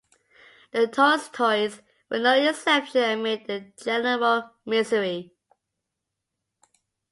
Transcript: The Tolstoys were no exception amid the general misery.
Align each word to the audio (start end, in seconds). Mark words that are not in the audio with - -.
The 0.71 0.87
Tolstoys 0.87 1.83
were 2.09 2.17
no 2.17 2.33
exception 2.33 3.19
amid 3.19 3.45
the 3.45 3.71
general 3.79 4.49
misery. 4.65 5.31